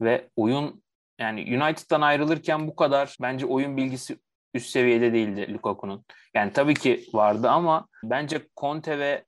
[0.01, 0.83] ve oyun
[1.19, 4.19] yani United'dan ayrılırken bu kadar bence oyun bilgisi
[4.53, 6.05] üst seviyede değildi Lukaku'nun.
[6.33, 9.25] Yani tabii ki vardı ama bence Conte ve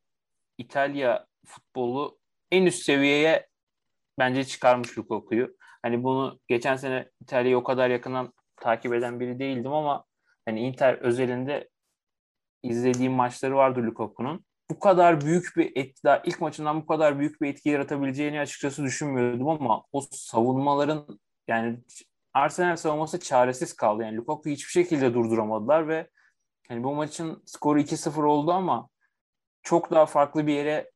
[0.57, 2.19] İtalya futbolu
[2.51, 3.47] en üst seviyeye
[4.19, 5.55] bence çıkarmış Lukaku'yu.
[5.83, 10.05] Hani bunu geçen sene İtalya'yı o kadar yakından takip eden biri değildim ama
[10.45, 11.69] hani Inter özelinde
[12.63, 17.41] izlediğim maçları vardı Lukaku'nun bu kadar büyük bir etki, daha ilk maçından bu kadar büyük
[17.41, 21.19] bir etki yaratabileceğini açıkçası düşünmüyordum ama o savunmaların
[21.51, 21.79] yani
[22.33, 24.03] Arsenal savunması çaresiz kaldı.
[24.03, 26.09] Yani Lukaku hiçbir şekilde durduramadılar ve
[26.69, 28.89] yani bu maçın skoru 2-0 oldu ama
[29.63, 30.91] çok daha farklı bir yere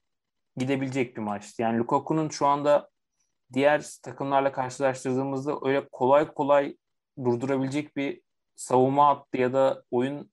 [0.58, 1.62] gidebilecek bir maçtı.
[1.62, 2.89] Yani Lukaku'nun şu anda
[3.54, 6.78] diğer takımlarla karşılaştırdığımızda öyle kolay kolay
[7.24, 8.22] durdurabilecek bir
[8.56, 10.32] savunma hattı ya da oyun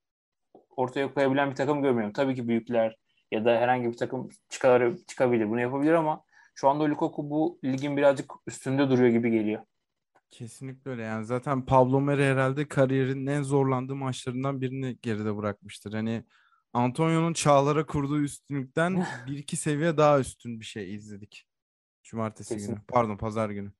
[0.77, 2.13] ortaya koyabilen bir takım görmüyorum.
[2.13, 2.97] Tabii ki büyükler
[3.31, 5.51] ya da herhangi bir takım çıkar, çıkabilir.
[5.51, 9.63] Bunu yapabilir ama şu anda Lukaku bu ligin birazcık üstünde duruyor gibi geliyor.
[10.33, 11.03] Kesinlikle öyle.
[11.03, 15.93] Yani zaten Pablo Mari herhalde kariyerinin en zorlandığı maçlarından birini geride bırakmıştır.
[15.93, 16.25] Hani
[16.73, 21.47] Antonio'nun çağlara kurduğu üstünlükten bir iki seviye daha üstün bir şey izledik.
[22.03, 22.75] Cumartesi Kesin.
[22.75, 22.85] günü.
[22.89, 23.73] Pardon pazar günü.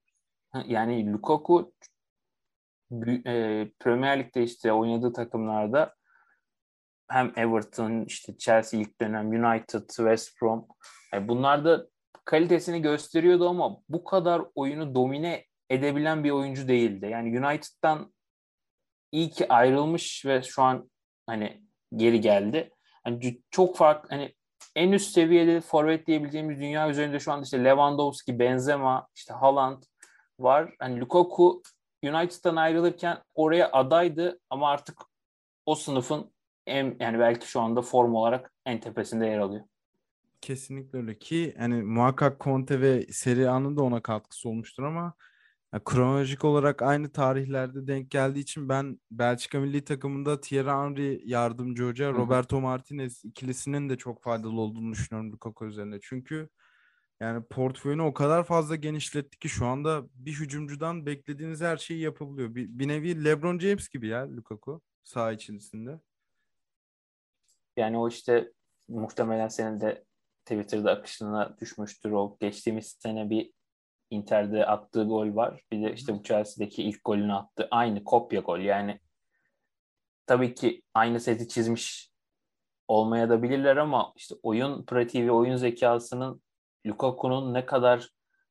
[0.67, 1.75] Yani Lukaku
[3.27, 5.95] e, Premier Lig'de işte oynadığı takımlarda
[7.09, 10.67] hem Everton, işte Chelsea ilk dönem, United, West Brom.
[11.13, 11.87] Yani bunlar da
[12.25, 17.07] kalitesini gösteriyordu ama bu kadar oyunu domine edebilen bir oyuncu değildi.
[17.07, 18.13] Yani United'dan
[19.13, 20.91] iyi ki ayrılmış ve şu an
[21.27, 21.63] hani
[21.97, 22.71] geri geldi.
[23.05, 24.35] Hani çok farklı hani
[24.77, 29.83] en üst seviyede forvet diyebileceğimiz dünya üzerinde şu anda işte Lewandowski, Benzema, işte Haaland
[30.39, 30.75] var.
[30.79, 31.63] Hani Lukaku
[32.05, 34.99] United'dan ayrılırken oraya adaydı ama artık
[35.67, 36.33] o sınıfın
[36.67, 39.65] en, yani belki şu anda form olarak en tepesinde yer alıyor.
[40.41, 45.15] Kesinlikle öyle ki hani muhakkak Conte ve Serie A'nın da ona katkısı olmuştur ama
[45.73, 51.85] yani kronolojik olarak aynı tarihlerde denk geldiği için ben Belçika milli takımında Thierry Henry yardımcı
[51.85, 52.15] hoca, Hı-hı.
[52.15, 55.99] Roberto Martinez ikilisinin de çok faydalı olduğunu düşünüyorum Lukaku üzerinde.
[56.03, 56.49] Çünkü
[57.21, 62.55] yani portföyünü o kadar fazla genişletti ki şu anda bir hücumcudan beklediğiniz her şeyi yapabiliyor.
[62.55, 66.01] Bir, bir nevi LeBron James gibi ya Lukaku saha içerisinde.
[67.77, 68.53] Yani o işte
[68.89, 70.05] muhtemelen senin de
[70.45, 72.37] Twitter'da akışına düşmüştür o.
[72.41, 73.53] Geçtiğimiz sene bir
[74.13, 75.63] Inter'de attığı gol var.
[75.73, 77.69] Bir de işte bu Chelsea'deki ilk golünü attı.
[77.71, 78.59] Aynı kopya gol.
[78.59, 79.01] Yani
[80.27, 82.11] tabii ki aynı seti çizmiş
[82.89, 86.43] olmaya da bilirler ama işte oyun pratiği ve oyun zekasının
[86.87, 88.09] Lukaku'nun ne kadar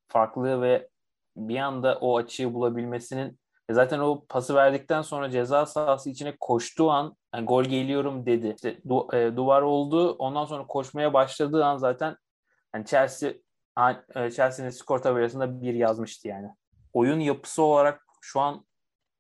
[0.08, 0.90] farklı ve
[1.36, 6.92] bir anda o açıyı bulabilmesinin e zaten o pası verdikten sonra ceza sahası içine koştuğu
[6.92, 8.54] an yani gol geliyorum dedi.
[8.56, 10.12] İşte du, e, duvar oldu.
[10.12, 12.18] Ondan sonra koşmaya başladığı an zaten
[12.76, 13.34] yani Chelsea
[14.14, 16.50] Chelsea'nin skor tabelasında bir yazmıştı yani.
[16.94, 18.66] Oyun yapısı olarak şu an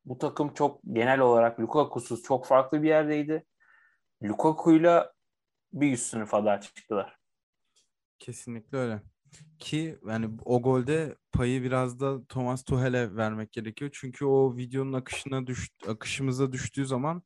[0.06, 3.46] bu takım çok genel olarak Lukaku'suz çok farklı bir yerdeydi.
[4.24, 5.14] Lukaku'yla
[5.74, 7.18] bir üst sınıfa daha çıktılar.
[8.20, 9.02] Kesinlikle öyle.
[9.60, 13.92] Ki yani o golde payı biraz da Thomas Tuchel'e vermek gerekiyor.
[13.94, 17.24] Çünkü o videonun akışına düş, akışımıza düştüğü zaman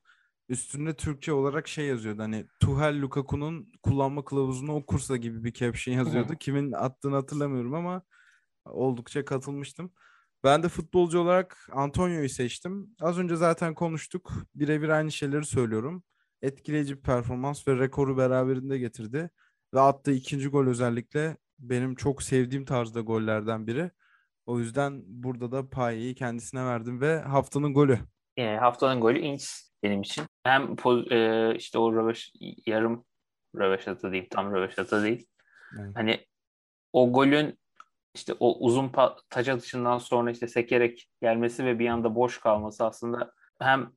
[0.49, 2.21] üstünde Türkçe olarak şey yazıyordu.
[2.21, 6.35] Hani Tuhel Lukaku'nun kullanma kılavuzunu okursa gibi bir caption yazıyordu.
[6.39, 8.01] Kimin attığını hatırlamıyorum ama
[8.65, 9.91] oldukça katılmıştım.
[10.43, 12.95] Ben de futbolcu olarak Antonio'yu seçtim.
[13.01, 14.33] Az önce zaten konuştuk.
[14.55, 16.03] Birebir aynı şeyleri söylüyorum.
[16.41, 19.29] Etkileyici bir performans ve rekoru beraberinde getirdi.
[19.73, 23.91] Ve attığı ikinci gol özellikle benim çok sevdiğim tarzda gollerden biri.
[24.45, 27.99] O yüzden burada da payı kendisine verdim ve haftanın golü.
[28.37, 30.23] E, haftanın golü Inks benim için.
[30.45, 30.75] Hem
[31.11, 32.33] e, işte o röveş,
[32.65, 33.05] yarım
[33.55, 35.27] röveşata değil, tam röveşata değil.
[35.79, 35.91] Evet.
[35.95, 36.25] Hani
[36.93, 37.59] o golün
[38.13, 38.91] işte o uzun
[39.29, 43.91] taç atışından sonra işte sekerek gelmesi ve bir anda boş kalması aslında hem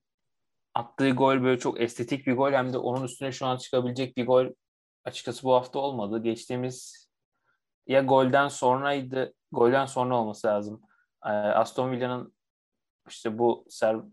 [0.75, 4.27] attığı gol böyle çok estetik bir gol hem de onun üstüne şu an çıkabilecek bir
[4.27, 4.47] gol
[5.05, 6.23] açıkçası bu hafta olmadı.
[6.23, 7.09] Geçtiğimiz
[7.87, 10.83] ya golden sonraydı, golden sonra olması lazım.
[11.25, 12.35] Ee, Aston Villa'nın
[13.09, 13.65] işte bu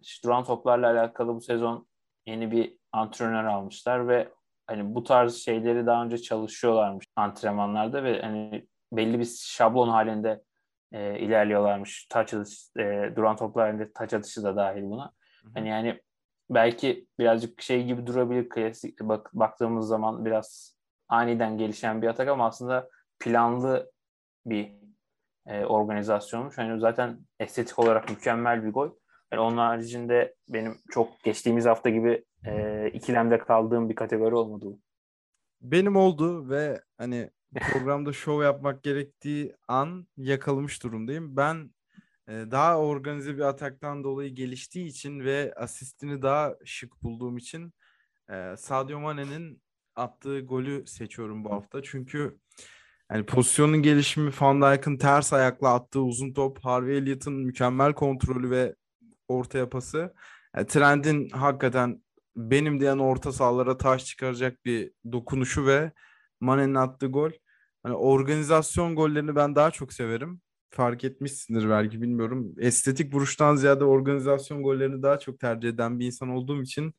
[0.02, 1.88] işte duran toplarla alakalı bu sezon
[2.25, 4.29] yeni bir antrenör almışlar ve
[4.67, 10.43] hani bu tarz şeyleri daha önce çalışıyorlarmış antrenmanlarda ve hani belli bir şablon halinde
[10.91, 12.07] e, ilerliyorlarmış.
[12.09, 15.03] Taç atışı, e, duran toplar halinde taç atışı da dahil buna.
[15.03, 15.51] Hı hı.
[15.53, 16.01] Hani yani
[16.49, 20.75] belki birazcık şey gibi durabilir klasik bak, baktığımız zaman biraz
[21.09, 23.91] aniden gelişen bir atak ama aslında planlı
[24.45, 24.71] bir
[25.47, 26.57] e, organizasyonmuş.
[26.57, 28.89] Hani zaten estetik olarak mükemmel bir gol.
[29.36, 34.80] Yani onun haricinde benim çok geçtiğimiz hafta gibi e, ikilemde kaldığım bir kategori olmadı bu.
[35.62, 37.30] Benim oldu ve hani
[37.71, 41.38] programda şov yapmak gerektiği an yakalamış durumdayım.
[41.38, 41.71] Ben
[42.28, 47.74] e, daha organize bir ataktan dolayı geliştiği için ve asistini daha şık bulduğum için
[48.30, 49.62] e, Sadio Mane'nin
[49.95, 51.84] attığı golü seçiyorum bu hafta.
[51.84, 52.39] Çünkü
[53.12, 58.76] yani pozisyonun gelişimi Van Dijk'ın ters ayakla attığı uzun top, Harvey Elliott'ın mükemmel kontrolü ve
[59.27, 60.13] orta yapası.
[60.55, 62.03] Yani Trend'in hakikaten
[62.35, 65.91] benim diyen orta sahalara taş çıkaracak bir dokunuşu ve
[66.39, 67.31] Mane'nin attığı gol.
[67.83, 70.41] Hani organizasyon gollerini ben daha çok severim.
[70.69, 72.53] Fark etmişsindir belki bilmiyorum.
[72.59, 76.95] Estetik vuruştan ziyade organizasyon gollerini daha çok tercih eden bir insan olduğum için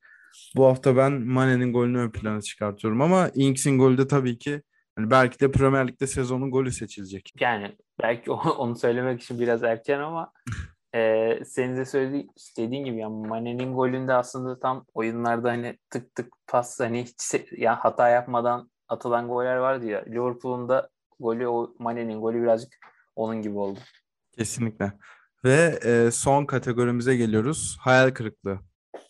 [0.56, 3.00] bu hafta ben Mane'nin golünü ön plana çıkartıyorum.
[3.02, 4.62] Ama Inks'in golü de tabii ki
[4.98, 7.32] yani belki de Premier Lig'de sezonun golü seçilecek.
[7.40, 10.32] Yani belki onu söylemek için biraz erken ama
[10.94, 16.32] e, senin de söylediğin dediğin gibi yani Mane'nin golünde aslında tam oyunlarda hani tık tık
[16.46, 20.04] pas hani hiç ya hata yapmadan atılan goller vardı ya.
[20.06, 20.88] Liverpool'un da
[21.20, 22.72] golü o Mane'nin golü birazcık
[23.16, 23.80] onun gibi oldu.
[24.32, 24.92] Kesinlikle.
[25.44, 27.76] Ve e, son kategorimize geliyoruz.
[27.80, 28.58] Hayal kırıklığı.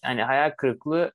[0.05, 1.13] Yani hayal kırıklığı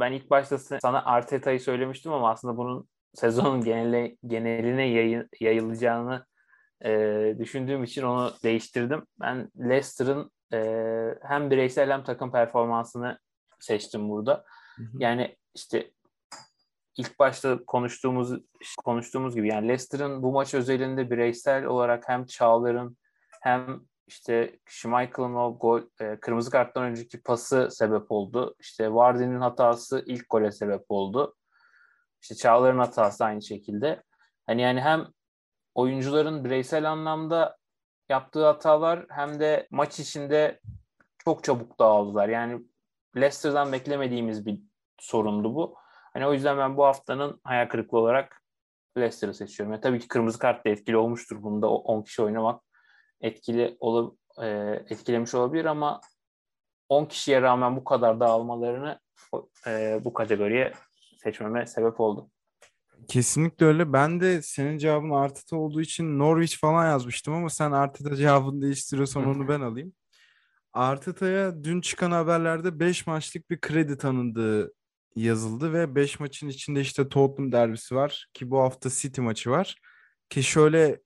[0.00, 6.26] ben ilk başta sana Arteta'yı söylemiştim ama aslında bunun sezonun geneli, geneline yayı, yayılacağını
[6.84, 9.06] e, düşündüğüm için onu değiştirdim.
[9.20, 10.58] Ben Leicester'ın e,
[11.22, 13.18] hem bireysel hem takım performansını
[13.60, 14.44] seçtim burada.
[14.76, 14.88] Hı hı.
[14.98, 15.90] Yani işte
[16.96, 18.40] ilk başta konuştuğumuz
[18.84, 22.96] konuştuğumuz gibi yani Leicester'ın bu maç özelinde bireysel olarak hem Çağlar'ın
[23.42, 28.54] hem işte Schmeichel'ın o gol, e, kırmızı karttan önceki pası sebep oldu.
[28.60, 31.34] İşte Vardy'nin hatası ilk gole sebep oldu.
[32.22, 34.02] İşte Çağlar'ın hatası aynı şekilde.
[34.46, 35.06] Hani yani hem
[35.74, 37.56] oyuncuların bireysel anlamda
[38.08, 40.60] yaptığı hatalar hem de maç içinde
[41.24, 42.28] çok çabuk dağıldılar.
[42.28, 42.62] Yani
[43.16, 44.60] Leicester'dan beklemediğimiz bir
[44.98, 45.76] sorundu bu.
[46.12, 48.42] Hani o yüzden ben bu haftanın hayal kırıklığı olarak
[48.98, 49.72] Leicester'ı seçiyorum.
[49.72, 52.62] Yani tabii ki kırmızı kart da etkili olmuştur bunda 10 kişi oynamak
[53.20, 54.46] etkili ol, e,
[54.90, 56.00] etkilemiş olabilir ama
[56.88, 59.00] 10 kişiye rağmen bu kadar dağılmalarını
[59.66, 60.72] e, bu kategoriye
[61.18, 62.30] seçmeme sebep oldu.
[63.08, 63.92] Kesinlikle öyle.
[63.92, 69.26] Ben de senin cevabın Arteta olduğu için Norwich falan yazmıştım ama sen Arteta cevabını değiştiriyorsan
[69.26, 69.92] onu ben alayım.
[70.72, 74.72] Arteta'ya dün çıkan haberlerde 5 maçlık bir kredi tanındığı
[75.16, 79.76] yazıldı ve 5 maçın içinde işte Tottenham derbisi var ki bu hafta City maçı var.
[80.30, 81.00] Ki şöyle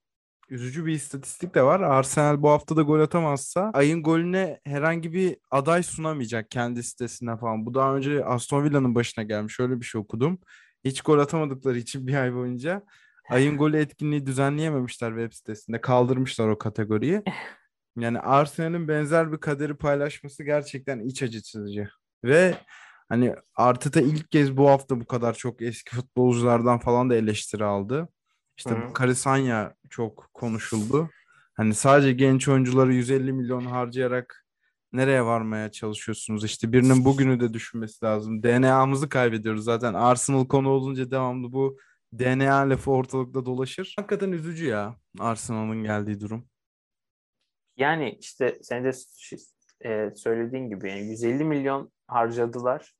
[0.49, 1.79] üzücü bir istatistik de var.
[1.79, 7.65] Arsenal bu hafta da gol atamazsa ayın golüne herhangi bir aday sunamayacak kendi sitesinden falan.
[7.65, 9.59] Bu daha önce Aston Villa'nın başına gelmiş.
[9.59, 10.39] Öyle bir şey okudum.
[10.85, 12.83] Hiç gol atamadıkları için bir ay boyunca
[13.29, 15.81] ayın golü etkinliği düzenleyememişler web sitesinde.
[15.81, 17.23] Kaldırmışlar o kategoriyi.
[17.97, 21.89] Yani Arsenal'in benzer bir kaderi paylaşması gerçekten iç acıtıcı.
[22.23, 22.55] Ve
[23.09, 28.09] hani Arteta ilk kez bu hafta bu kadar çok eski futbolculardan falan da eleştiri aldı.
[28.57, 28.87] İşte Hı.
[28.89, 31.09] bu Karisanya çok konuşuldu.
[31.53, 34.45] Hani sadece genç oyuncuları 150 milyon harcayarak
[34.93, 36.45] nereye varmaya çalışıyorsunuz?
[36.45, 38.43] İşte birinin bugünü de düşünmesi lazım.
[38.43, 39.93] DNA'mızı kaybediyoruz zaten.
[39.93, 41.77] Arsenal konu olunca devamlı bu
[42.13, 43.93] DNA lafı ortalıkta dolaşır.
[43.97, 46.47] Hakikaten üzücü ya Arsenal'ın geldiği durum.
[47.77, 48.91] Yani işte sen de
[49.85, 52.93] e, söylediğin gibi yani 150 milyon harcadılar.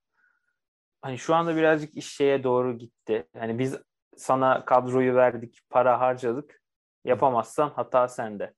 [1.01, 3.27] Hani şu anda birazcık iş şeye doğru gitti.
[3.37, 3.77] Hani biz
[4.17, 6.61] sana kadroyu verdik, para harcadık.
[7.05, 8.53] Yapamazsan hata sende.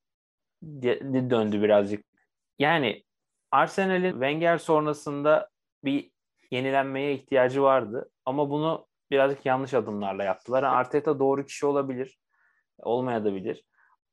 [1.30, 2.06] döndü birazcık.
[2.60, 3.04] Yani
[3.52, 5.50] Arsenal'in Wenger sonrasında
[5.84, 6.12] bir
[6.52, 8.10] yenilenmeye ihtiyacı vardı.
[8.26, 10.64] Ama bunu birazcık yanlış adımlarla yaptılar.
[10.64, 12.20] Yani Arteta doğru kişi olabilir.
[12.80, 13.64] Olmayabilir.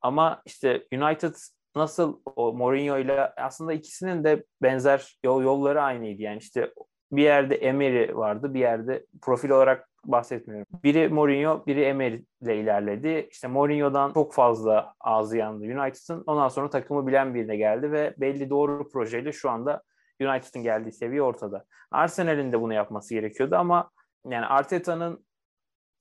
[0.01, 1.35] Ama işte United
[1.77, 6.23] nasıl o Mourinho ile aslında ikisinin de benzer yol yolları aynıydı.
[6.23, 6.73] Yani işte
[7.13, 10.67] bir yerde Emery vardı, bir yerde profil olarak bahsetmiyorum.
[10.85, 13.29] Biri Mourinho, biri Emery ile ilerledi.
[13.31, 16.25] İşte Mourinho'dan çok fazla ağzı yandı United'ın.
[16.27, 19.83] Ondan sonra takımı bilen birine geldi ve belli doğru projeyle şu anda
[20.21, 21.65] United'ın geldiği seviye ortada.
[21.91, 23.91] Arsenal'in de bunu yapması gerekiyordu ama
[24.27, 25.27] yani Arteta'nın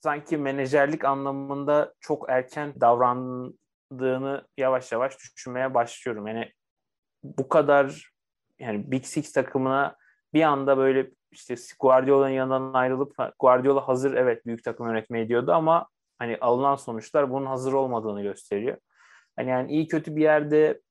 [0.04, 6.28] sanki menajerlik anlamında çok erken davrandığını yavaş yavaş düşünmeye başlıyorum.
[6.28, 6.52] Yani
[7.24, 8.12] bu kadar
[8.60, 9.96] yani Big Six takımına
[10.34, 15.88] bir anda böyle işte Guardiola'nın yanından ayrılıp Guardiola hazır evet büyük takım yönetmeyi diyordu ama
[16.20, 18.78] hani alınan sonuçlar bunun hazır olmadığını gösteriyor.
[19.36, 20.82] Hani yani iyi kötü bir yerde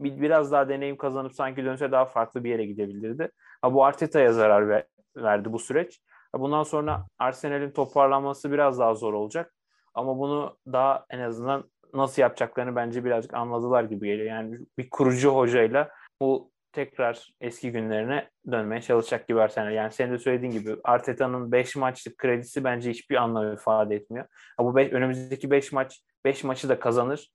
[0.00, 3.30] bir, biraz daha deneyim kazanıp sanki dönse daha farklı bir yere gidebilirdi.
[3.62, 6.00] Ha bu Arteta'ya zarar ver, verdi bu süreç.
[6.32, 9.54] Ha, bundan sonra Arsenal'in toparlanması biraz daha zor olacak.
[9.94, 14.26] Ama bunu daha en azından nasıl yapacaklarını bence birazcık anladılar gibi geliyor.
[14.28, 19.72] Yani bir kurucu hocayla bu tekrar eski günlerine dönmeye çalışacak gibi Arsenal.
[19.72, 24.26] Yani senin de söylediğin gibi Arteta'nın 5 maçlık kredisi bence hiçbir anlam ifade etmiyor.
[24.56, 27.32] Ha bu beş, önümüzdeki 5 maç 5 maçı da kazanır.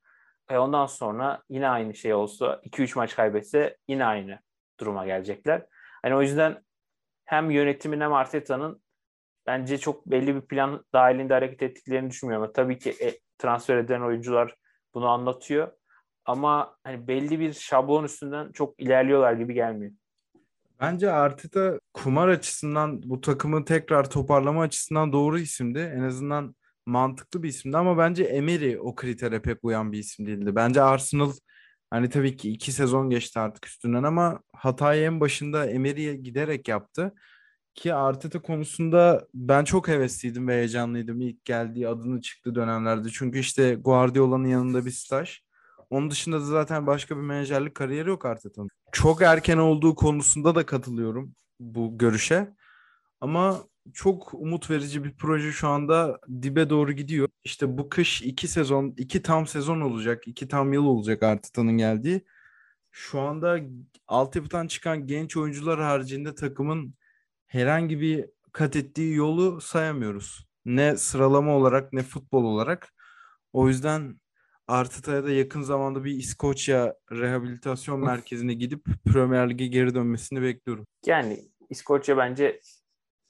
[0.50, 4.40] E ondan sonra yine aynı şey olsa 2-3 maç kaybetse yine aynı
[4.80, 5.66] duruma gelecekler.
[6.04, 6.64] Hani o yüzden
[7.26, 8.82] hem yönetimin hem Arteta'nın
[9.48, 12.52] bence çok belli bir plan dahilinde hareket ettiklerini düşünmüyorum.
[12.54, 14.56] Tabii ki e, transfer eden oyuncular
[14.94, 15.72] bunu anlatıyor.
[16.26, 19.92] Ama hani belli bir şablon üstünden çok ilerliyorlar gibi gelmiyor.
[20.80, 25.80] Bence Arteta kumar açısından bu takımı tekrar toparlama açısından doğru isimdi.
[25.80, 26.56] En azından
[26.86, 30.56] mantıklı bir isimdi ama bence Emery o kritere pek uyan bir isim değildi.
[30.56, 31.32] Bence Arsenal
[31.90, 37.14] hani tabii ki iki sezon geçti artık üstünden ama hatayı en başında Emery'e giderek yaptı.
[37.76, 43.10] Ki Arteta konusunda ben çok hevesliydim ve heyecanlıydım ilk geldiği adını çıktı dönemlerde.
[43.10, 45.40] Çünkü işte Guardiola'nın yanında bir staj.
[45.92, 48.70] Onun dışında da zaten başka bir menajerlik kariyeri yok Arteta'nın.
[48.92, 52.54] Çok erken olduğu konusunda da katılıyorum bu görüşe.
[53.22, 57.30] Ama çok umut verici bir proje şu anda dibe doğru gidiyor.
[57.44, 62.26] İşte bu kış iki sezon, iki tam sezon olacak, iki tam yıl olacak Arteta'nın geldiği.
[62.92, 63.60] Şu anda
[64.08, 66.94] altyapıdan çıkan genç oyuncular haricinde takımın
[67.48, 70.48] herhangi bir kat ettiği yolu sayamıyoruz.
[70.66, 72.94] Ne sıralama olarak ne futbol olarak.
[73.54, 74.21] O yüzden
[74.72, 80.88] Arteta'ya da yakın zamanda bir İskoçya rehabilitasyon merkezine gidip Premier Lig'e geri dönmesini bekliyorum.
[81.06, 82.60] Yani İskoçya bence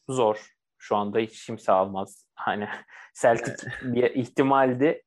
[0.09, 0.47] zor.
[0.77, 2.25] Şu anda hiç kimse almaz.
[2.35, 2.67] Hani
[3.21, 5.03] Celtic bir ihtimaldi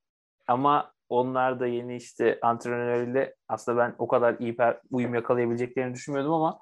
[0.46, 4.56] ama onlar da yeni işte antrenörüyle aslında ben o kadar iyi
[4.90, 6.60] uyum yakalayabileceklerini düşünmüyordum ama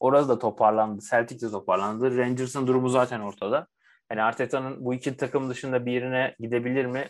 [0.00, 1.02] orası da toparlandı.
[1.10, 2.16] Celtic de toparlandı.
[2.16, 3.66] Rangers'ın durumu zaten ortada.
[4.10, 7.08] Yani Arteta'nın bu iki takım dışında birine gidebilir mi?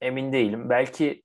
[0.00, 0.70] Emin değilim.
[0.70, 1.22] Belki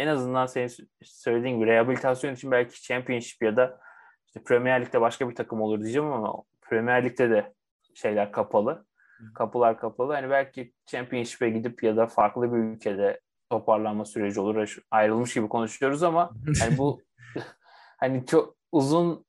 [0.00, 0.70] en azından senin
[1.02, 3.80] söylediğin gibi rehabilitasyon için belki Championship ya da
[4.26, 7.54] işte Premier Lig'de başka bir takım olur diyeceğim ama Premier Lig'de de
[7.94, 8.86] şeyler kapalı.
[9.34, 10.12] Kapılar kapalı.
[10.12, 13.20] Hani belki Championship'e gidip ya da farklı bir ülkede
[13.50, 14.76] toparlanma süreci olur.
[14.90, 16.30] Ayrılmış gibi konuşuyoruz ama
[16.60, 17.02] hani bu
[17.98, 19.24] hani çok uzun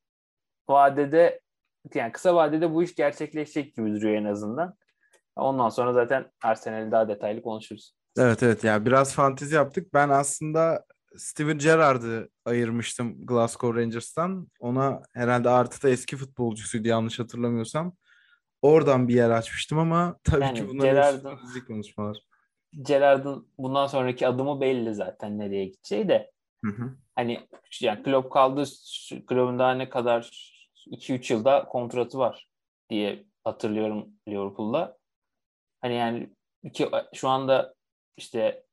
[0.69, 1.41] vadede
[1.93, 4.75] yani kısa vadede bu iş gerçekleşecek gibi duruyor en azından.
[5.35, 8.00] Ondan sonra zaten Arsenal'i daha detaylı konuşuruz.
[8.17, 9.93] Evet evet yani biraz fantezi yaptık.
[9.93, 10.85] Ben aslında
[11.17, 14.47] Steven Gerrard'ı ayırmıştım Glasgow Rangers'tan.
[14.59, 17.93] Ona herhalde artı da eski futbolcusuydu yanlış hatırlamıyorsam.
[18.61, 22.17] oradan bir yer açmıştım ama tabii Yani ki hepsi fizik konuşmalar.
[22.81, 26.31] Gerard'ın bundan sonraki adımı belli zaten nereye gideceği de.
[26.65, 26.95] Hı hı.
[27.15, 27.47] Hani
[27.81, 28.63] yani Klopp kaldı
[29.27, 30.51] Klopp'un daha ne kadar
[30.91, 32.47] 2-3 yılda kontratı var
[32.89, 34.97] diye hatırlıyorum Liverpool'da.
[35.81, 36.29] Hani yani
[36.73, 37.73] ki şu anda
[38.17, 38.63] işte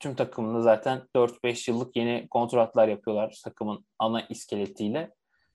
[0.00, 5.14] tüm takımında zaten 4-5 yıllık yeni kontratlar yapıyorlar takımın ana iskeletiyle.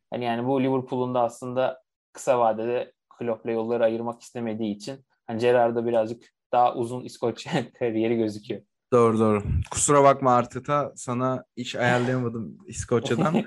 [0.10, 1.82] Hani yani bu Liverpool'un da aslında
[2.14, 7.48] kısa vadede Klopp'la yolları ayırmak istemediği için hani Gerrard'da birazcık daha uzun İskoç
[7.80, 8.62] kariyeri gözüküyor.
[8.94, 9.44] Doğru doğru.
[9.72, 13.46] Kusura bakma Arteta sana iş ayarlayamadım İskoçya'dan.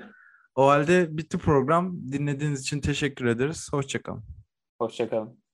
[0.55, 2.11] o halde bitti program.
[2.11, 3.69] Dinlediğiniz için teşekkür ederiz.
[3.71, 4.23] Hoşçakalın.
[4.79, 5.46] Hoşçakalın.